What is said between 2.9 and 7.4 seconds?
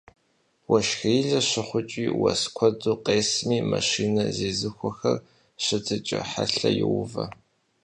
къесми, машинэ зезыхуэхэр щытыкӀэ хьэлъэ йоувэ.